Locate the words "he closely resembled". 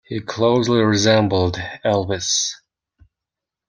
0.07-1.57